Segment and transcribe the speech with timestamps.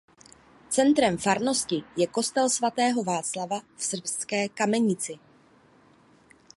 [0.77, 5.19] Centrem farnosti je kostel svatého Václava v Srbské Kamenici.